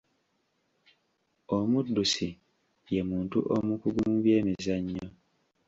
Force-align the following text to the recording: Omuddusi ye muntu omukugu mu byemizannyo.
Omuddusi 1.57 2.29
ye 2.93 3.01
muntu 3.09 3.37
omukugu 3.55 3.99
mu 4.09 4.17
byemizannyo. 4.23 5.07